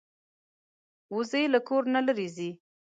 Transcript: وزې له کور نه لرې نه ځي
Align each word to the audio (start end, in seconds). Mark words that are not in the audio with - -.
وزې 1.15 1.43
له 1.53 1.59
کور 1.67 1.83
نه 1.95 2.01
لرې 2.07 2.27
نه 2.29 2.33
ځي 2.35 2.49